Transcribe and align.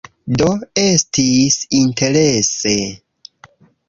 Do, 0.41 0.45
estis 0.83 1.57
interese 1.79 2.73